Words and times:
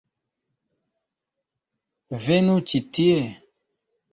Venu 2.25 2.57
ĉi 2.73 2.83
tie 2.99 3.21